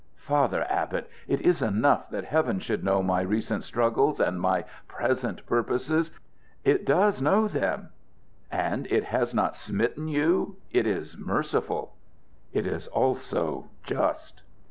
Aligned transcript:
"Father 0.17 0.65
Abbot, 0.67 1.07
it 1.27 1.41
is 1.41 1.61
enough 1.61 2.09
that 2.09 2.23
Heaven 2.25 2.59
should 2.59 2.83
know 2.83 3.03
my 3.03 3.21
recent 3.21 3.63
struggles 3.63 4.19
and 4.19 4.41
my 4.41 4.65
present 4.87 5.45
purposes. 5.45 6.09
It 6.63 6.87
does 6.87 7.21
know 7.21 7.47
them." 7.47 7.89
"And 8.51 8.87
it 8.87 9.03
has 9.03 9.31
not 9.35 9.55
smitten 9.55 10.07
you? 10.07 10.55
It 10.71 10.87
is 10.87 11.19
merciful." 11.19 11.97
"It 12.51 12.65
is 12.65 12.87
also 12.87 13.67
just." 13.83 14.41